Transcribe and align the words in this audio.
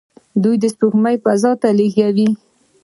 دوی 0.41 0.57
سپوږمکۍ 0.73 1.17
فضا 1.23 1.51
ته 1.61 1.69
لیږي. 1.77 2.27